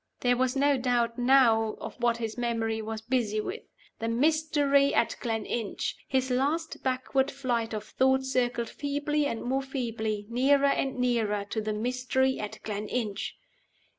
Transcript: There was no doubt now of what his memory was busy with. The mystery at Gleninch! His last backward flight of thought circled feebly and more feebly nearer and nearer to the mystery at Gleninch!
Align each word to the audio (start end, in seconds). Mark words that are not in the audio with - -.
There 0.21 0.35
was 0.35 0.55
no 0.55 0.79
doubt 0.79 1.19
now 1.19 1.75
of 1.79 1.93
what 2.01 2.17
his 2.17 2.35
memory 2.35 2.81
was 2.81 3.03
busy 3.03 3.39
with. 3.39 3.61
The 3.99 4.07
mystery 4.07 4.95
at 4.95 5.15
Gleninch! 5.21 5.93
His 6.07 6.31
last 6.31 6.81
backward 6.81 7.29
flight 7.29 7.71
of 7.71 7.83
thought 7.83 8.23
circled 8.23 8.67
feebly 8.71 9.27
and 9.27 9.43
more 9.43 9.61
feebly 9.61 10.25
nearer 10.27 10.65
and 10.65 10.97
nearer 10.97 11.45
to 11.51 11.61
the 11.61 11.73
mystery 11.73 12.39
at 12.39 12.57
Gleninch! 12.63 13.37